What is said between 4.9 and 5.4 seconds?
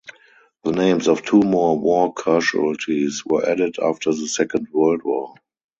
War.